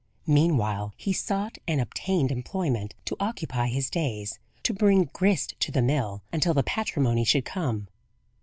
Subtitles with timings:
[0.25, 5.83] Meanwhile he sought and obtained employment to occupy his days; to bring "grist to the
[5.83, 7.87] mill," until the patrimony should come.